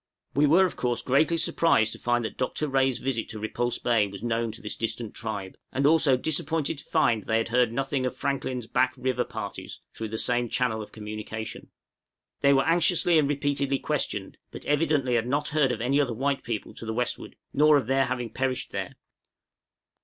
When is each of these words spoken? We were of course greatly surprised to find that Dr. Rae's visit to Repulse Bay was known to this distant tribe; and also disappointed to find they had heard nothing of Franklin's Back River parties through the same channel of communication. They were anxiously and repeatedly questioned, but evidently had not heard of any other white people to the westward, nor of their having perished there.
We 0.33 0.47
were 0.47 0.65
of 0.65 0.75
course 0.75 1.03
greatly 1.03 1.37
surprised 1.37 1.93
to 1.93 1.99
find 1.99 2.25
that 2.25 2.35
Dr. 2.35 2.67
Rae's 2.67 2.97
visit 2.97 3.29
to 3.29 3.39
Repulse 3.39 3.77
Bay 3.77 4.07
was 4.07 4.23
known 4.23 4.51
to 4.53 4.59
this 4.59 4.75
distant 4.75 5.13
tribe; 5.13 5.57
and 5.71 5.85
also 5.85 6.17
disappointed 6.17 6.79
to 6.79 6.85
find 6.85 7.23
they 7.25 7.37
had 7.37 7.49
heard 7.49 7.71
nothing 7.71 8.03
of 8.07 8.17
Franklin's 8.17 8.65
Back 8.65 8.95
River 8.97 9.23
parties 9.23 9.79
through 9.93 10.07
the 10.07 10.17
same 10.17 10.49
channel 10.49 10.81
of 10.81 10.91
communication. 10.91 11.69
They 12.39 12.51
were 12.51 12.65
anxiously 12.65 13.19
and 13.19 13.29
repeatedly 13.29 13.77
questioned, 13.77 14.39
but 14.49 14.65
evidently 14.65 15.13
had 15.13 15.27
not 15.27 15.49
heard 15.49 15.71
of 15.71 15.81
any 15.81 16.01
other 16.01 16.15
white 16.15 16.41
people 16.41 16.73
to 16.73 16.85
the 16.87 16.95
westward, 16.95 17.35
nor 17.53 17.77
of 17.77 17.85
their 17.85 18.05
having 18.05 18.31
perished 18.31 18.71
there. 18.71 18.95